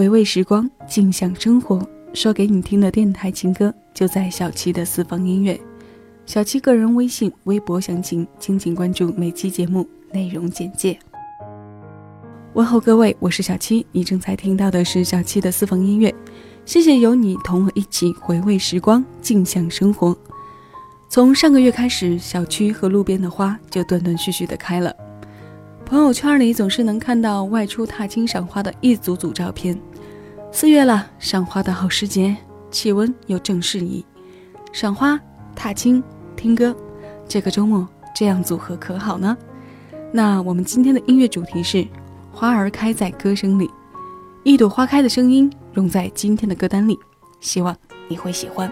[0.00, 1.86] 回味时光，静享生活。
[2.14, 5.60] 说给你听的电台情歌，就在小七的私房音乐。
[6.24, 10.98] 小七个人微信、微博详情，敬请关注每期节目内容简介。
[12.54, 16.14] 问候各位，我是小七，你正在听到的是小七的私房音乐。
[16.64, 20.16] 谢谢有你同我一起回味时光，静享生活。
[21.10, 24.96] 从上个月开始，小区和路边的花就断断续续的开了。
[25.84, 29.78] 朋友圈里总是能看到外出踏青赏花的一组组照片。
[30.52, 32.36] 四月了，赏花的好时节，
[32.70, 34.04] 气温又正适宜，
[34.72, 35.18] 赏花、
[35.54, 36.02] 踏青、
[36.36, 36.76] 听歌，
[37.28, 39.36] 这个周末这样组合可好呢？
[40.12, 41.86] 那我们今天的音乐主题是
[42.32, 43.70] “花儿开在歌声里”，
[44.42, 46.98] 一朵花开的声音融在今天的歌单里，
[47.40, 47.74] 希望
[48.08, 48.70] 你会喜欢。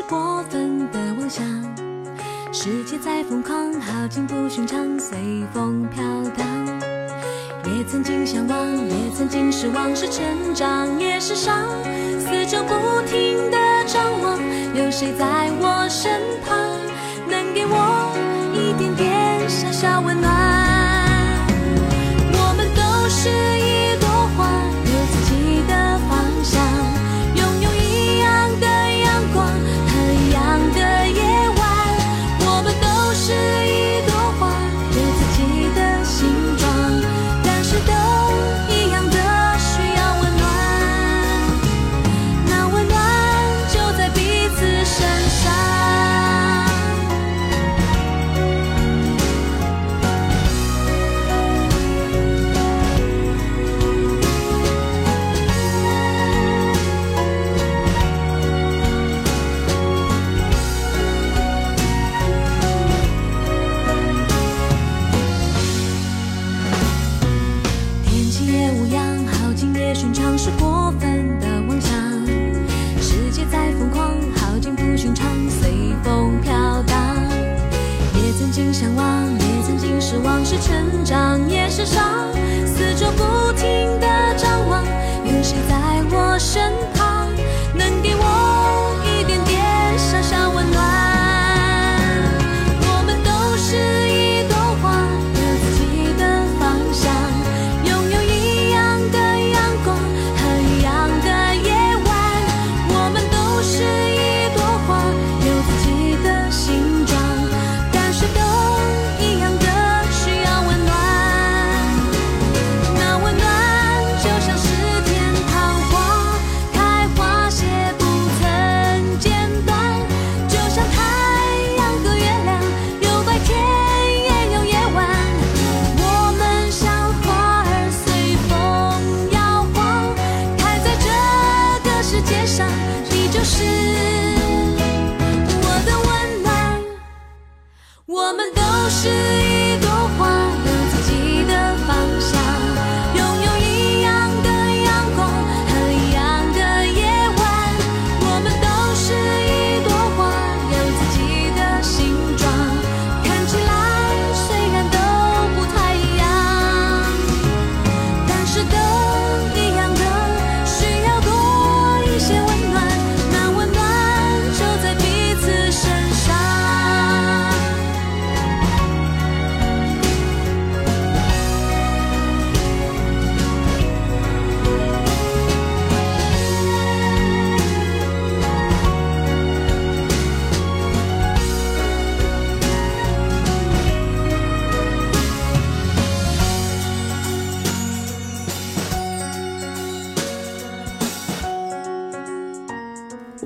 [0.00, 1.44] 是过分的妄想。
[2.54, 5.18] 世界在疯狂，好景不寻常，随
[5.52, 6.02] 风飘
[6.38, 6.46] 荡。
[7.66, 11.54] 也曾经向往，也曾经失望，是成长也是伤。
[12.18, 12.72] 四周不
[13.06, 14.38] 停的张望，
[14.74, 16.56] 有谁在我身旁，
[17.28, 17.89] 能给我？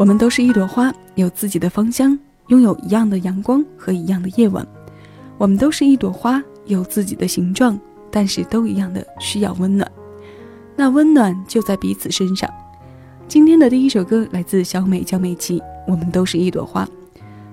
[0.05, 2.19] 我们都是一朵花，有自己的芳香，
[2.49, 4.63] 拥有一样的阳光和一样的夜晚。
[5.39, 7.81] 我们都是一朵花，有自己的形状，
[8.11, 9.91] 但是都一样的需要温暖。
[10.77, 12.51] 那温暖就在彼此身上。
[13.27, 16.85] 今天的第一首歌来自小美叫美琪，《我们都是一朵花》，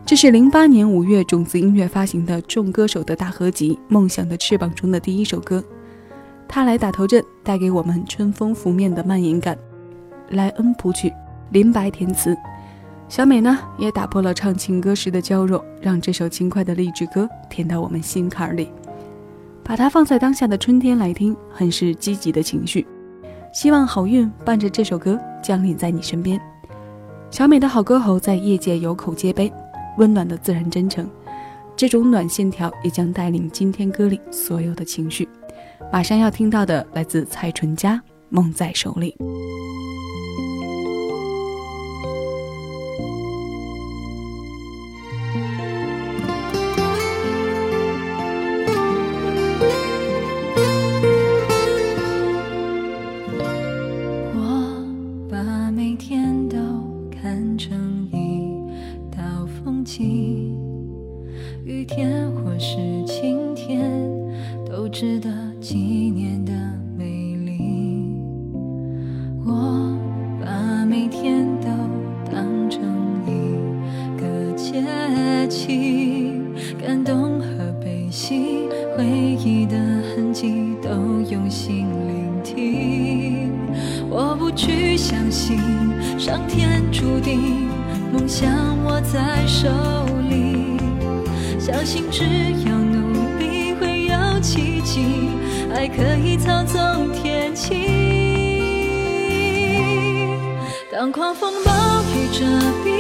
[0.06, 5.63] 这是零八年五月种子音乐发行的众歌手的大合集《梦想的翅膀》中的第一首歌。
[6.50, 9.57] 它来打头阵，带给我们春风拂面的蔓延感。
[10.31, 11.13] 莱恩谱曲。
[11.51, 12.36] 林白填词，
[13.09, 18.71] 小美呢，也打破了唱情歌时的娇弱，让这首轻快的励志歌甜到我们心坎里。
[19.63, 22.88] 把它放在当下的春天来听，很是积极的情绪。
[23.53, 26.39] 希望好运伴着这首歌降临在你身边。
[27.30, 29.51] 小美的好歌喉在业界有口皆碑，
[29.97, 31.09] 温暖的自然真诚，
[31.75, 35.27] 这种暖线条也将带领今天歌里所有的情绪。
[35.92, 37.95] 马上要听到的来自蔡淳佳，
[38.30, 39.13] 《梦在手里》。
[64.92, 65.30] 值得
[65.62, 66.52] 纪念的
[66.98, 67.06] 美
[67.46, 68.14] 丽，
[69.46, 69.98] 我
[70.44, 71.70] 把每天都
[72.30, 72.82] 当成
[73.26, 74.84] 一个节
[75.48, 76.34] 气，
[76.78, 78.68] 感动和悲喜，
[78.98, 79.78] 回忆的
[80.14, 80.90] 痕迹都
[81.32, 83.50] 用心聆听，
[84.10, 85.58] 我不去相信
[86.20, 87.70] 上天注定，
[88.12, 88.52] 梦想
[88.84, 89.70] 握在手
[90.30, 90.78] 里，
[91.58, 92.26] 相信只
[92.68, 92.81] 有。
[95.81, 97.74] 还可以操纵天气。
[100.92, 101.72] 当狂风暴
[102.04, 102.45] 雨遮
[102.86, 102.91] 蔽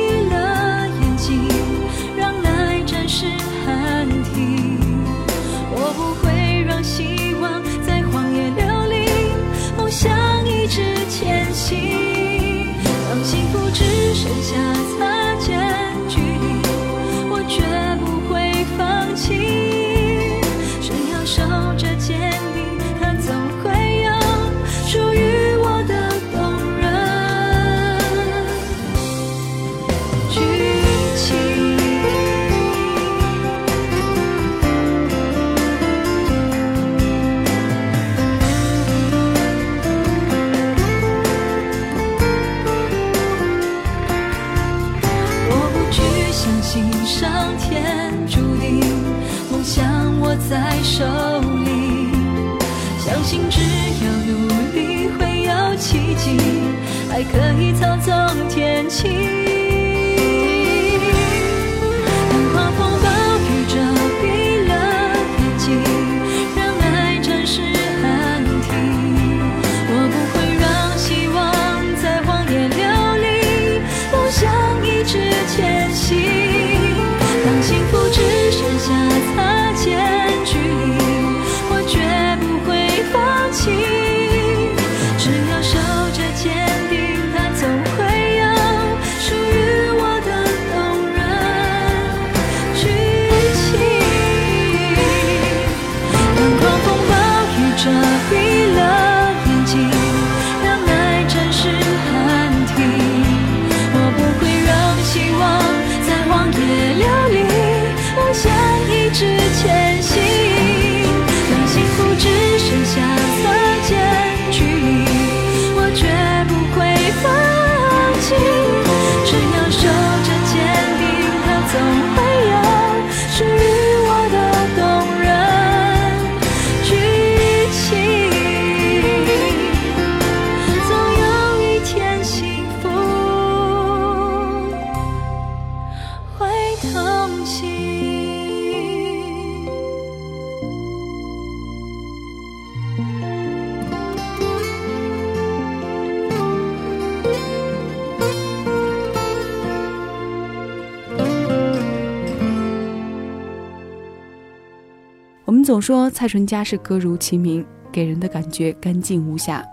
[155.63, 159.63] 总说蔡淳佳是歌如其名，给人的感觉干净无瑕、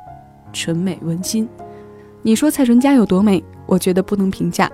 [0.52, 1.48] 纯美温馨。
[2.22, 3.42] 你说蔡淳佳有多美？
[3.66, 4.70] 我觉得不能评价，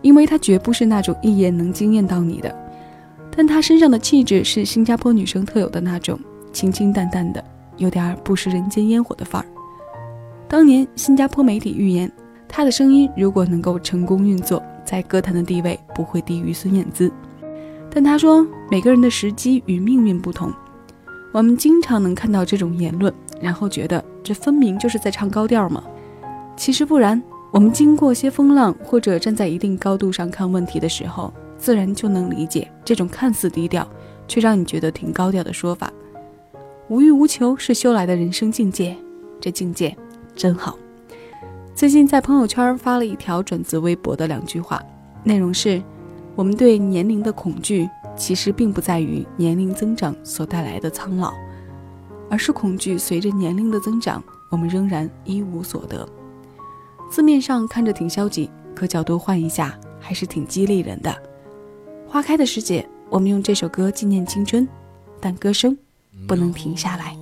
[0.00, 2.54] 因为她绝不是那种一眼能惊艳到你的。
[3.30, 6.18] 但她身上的气质是新加坡女生特有的那种
[6.52, 7.44] 清清淡淡的，
[7.76, 9.46] 有点不食人间烟火的范儿。
[10.48, 12.10] 当年新加坡媒体预言，
[12.48, 17.12] 她的声音如果能够成功运作，在歌坛的地位不会低于孙燕姿。
[17.90, 20.52] 但他说，每个人的时机与命运不同。
[21.32, 25.82] 我们经常能看到这种言论，然后觉得这分明就是在唱高调嘛。
[26.56, 33.86] 其实不然，我们经过些风浪，或者站在一定高度上看问题的时候，自然就能理解这种看似低调，
[34.26, 35.92] 却让你觉得挺高调的说法。
[36.88, 38.96] 无欲无求是修来的人生境界，
[39.40, 39.94] 这境界
[40.34, 40.78] 真好。
[41.74, 44.82] 最近在朋友圈发了一条转自微博的两句话，
[45.22, 45.80] 内容是：
[46.38, 51.32] 我们对年龄的恐惧，其实并不在于年龄增长所带来的苍老，
[52.30, 56.08] 而是恐惧随着年龄的增长，我们仍然一无所得。
[57.10, 61.12] 字面上看着挺消极，可角度换一下，还是挺激励人的。
[62.06, 64.68] 花开的时节，我们用这首歌纪念青春，
[65.20, 65.76] 但歌声
[66.28, 67.16] 不能停下来。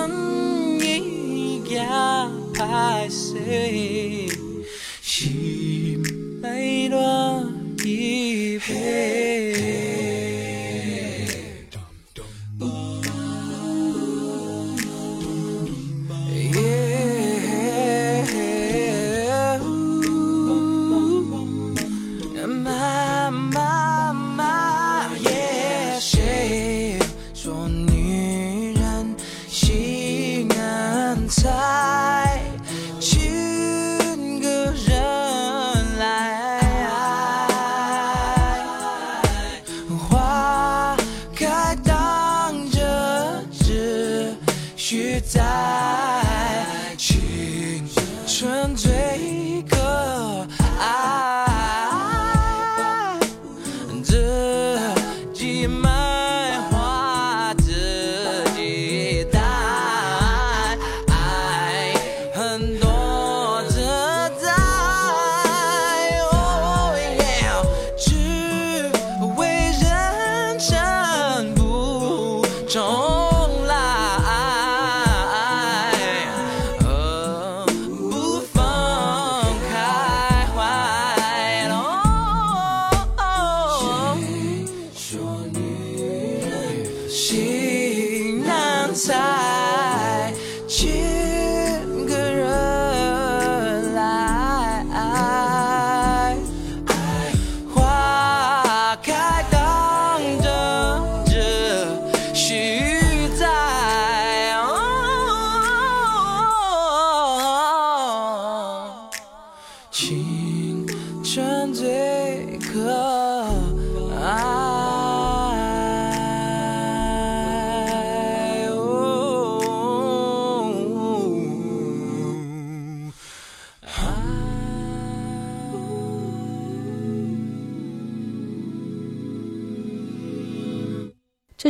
[0.00, 0.30] something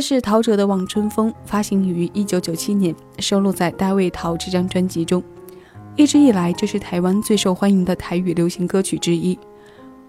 [0.01, 5.23] 是陶喆的《望春风》，发行于一九九七年，收录在《大卫陶》这张专辑中。
[5.95, 9.37] 一直以来，这是台湾最受欢迎的台语流行歌曲之一。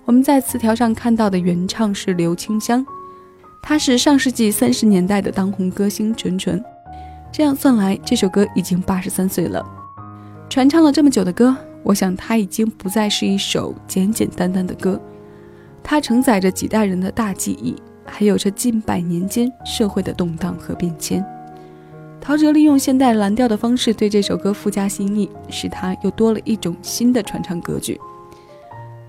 [0.04, 2.84] 我们在词条上看到的原唱是刘清香，
[3.62, 6.62] 她是上世纪三十年代的当红歌星纯纯。
[7.30, 9.64] 这样算来，这首歌已经八十三岁了。
[10.48, 15.00] 传唱了这么久的歌，我想它已经不再是一首简简单单的歌，
[15.82, 17.74] 它承载着几代人的大记忆。
[18.04, 21.24] 还有着近百年间社会的动荡和变迁，
[22.20, 27.98] 陶喆利用现代蓝调的方式对这首歌附加新意，使它又多了一种新的传唱格局。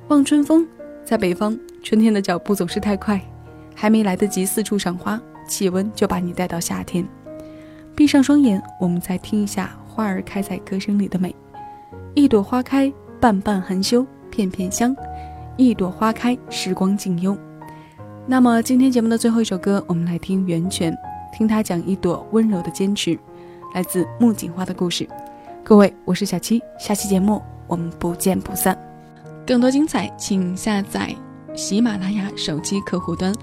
[0.08, 0.68] 望春风，
[1.04, 3.22] 在北方，春天的脚步总是太快，
[3.76, 7.08] 还没来得及四处赏花，气温就把你带到夏天。
[7.96, 11.36] 闭上双眼，我们再听一下花儿开在歌声里的美。
[12.16, 14.94] 一朵花开，瓣瓣含羞，片片香；
[15.58, 17.38] 一朵花开，时光静幽。
[18.26, 20.98] 那么今天节目的最后一首歌，我们来听袁泉，
[21.34, 23.20] 听他讲一朵温柔的坚持，
[23.74, 25.06] 来自木槿花的故事。
[25.62, 28.78] 各位，我是小七，下期节目我们不见不散。
[29.46, 31.14] 更多精彩，请下载
[31.54, 33.36] 喜马拉雅手机客户端，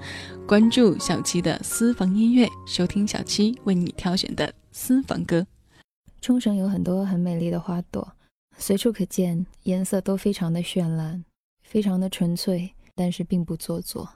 [0.47, 5.45] 关注小七的私房音乐，收听小七为你挑选的私房歌。
[6.21, 8.11] 冲绳有很多很美丽的花朵，
[8.57, 11.23] 随处可见，颜色都非常的绚烂，
[11.61, 14.09] 非常的纯粹，但是并不做作。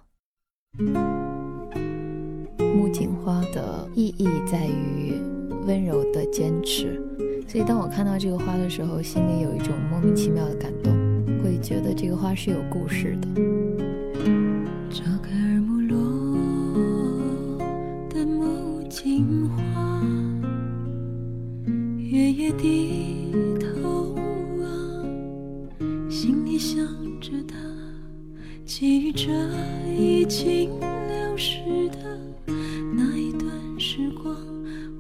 [2.60, 5.14] 木槿花的意义在于
[5.66, 7.02] 温柔的坚持，
[7.48, 10.94] 所以当我看到这个花的时候，心里有一种莫名其妙的感动，
[11.44, 13.28] 会觉得这个花是有故事的。
[14.90, 16.06] 扎克尔木落。
[18.88, 20.02] 情话，
[21.98, 24.16] 月夜低头
[24.64, 24.66] 啊，
[26.10, 26.78] 心里想
[27.20, 27.56] 着他，
[28.66, 29.32] 记着
[29.96, 32.20] 已经流逝的
[32.96, 34.36] 那一段时光，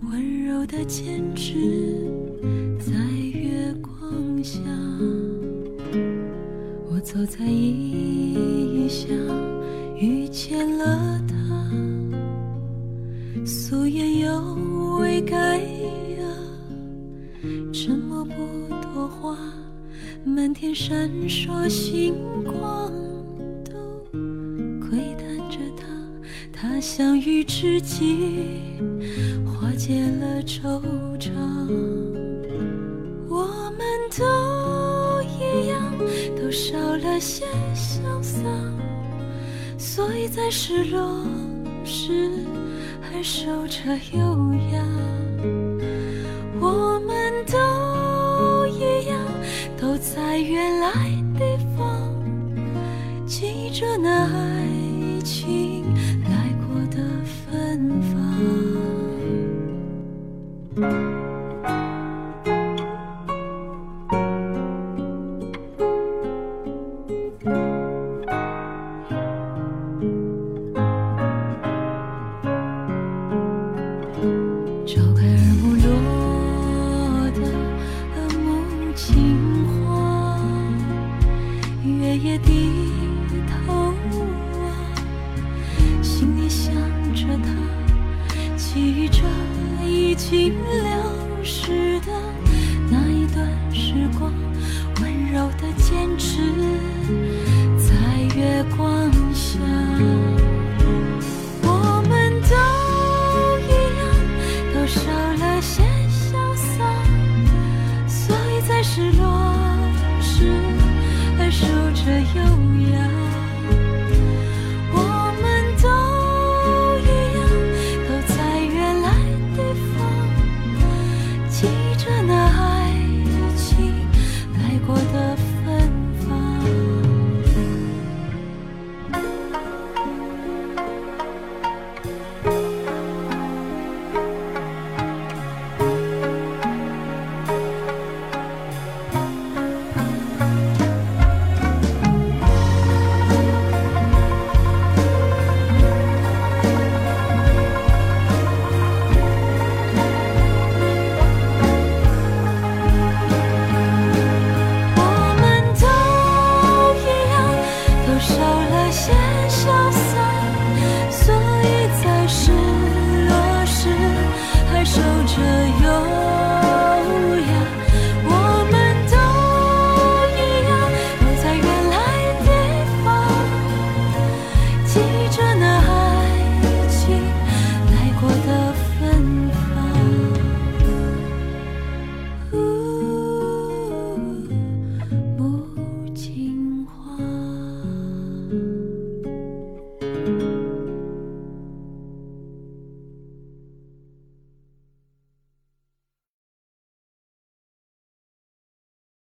[0.04, 2.08] 温柔的坚持
[2.80, 2.94] 在
[3.34, 4.60] 月光下。
[6.92, 9.10] 我走在异乡，
[10.00, 11.36] 遇见了他。
[13.44, 16.28] 素颜又未改呀，
[17.74, 18.32] 沉默不
[18.94, 19.36] 多话，
[20.24, 22.85] 满天闪烁星光，
[26.56, 28.80] 他相遇知己，
[29.46, 30.82] 化解了惆
[31.20, 31.30] 怅。
[33.30, 33.46] 我
[33.78, 33.86] 们
[34.18, 35.82] 都一样，
[36.36, 37.46] 都少了些
[37.76, 38.42] 潇洒，
[39.78, 41.26] 所以在失落
[41.84, 42.32] 时。
[43.02, 43.80] 还守着
[44.14, 44.84] 优雅，
[46.60, 49.18] 我们都一样，
[49.80, 50.92] 都在原来
[51.38, 52.12] 地方
[53.26, 54.28] 记着那
[60.76, 61.25] 芳。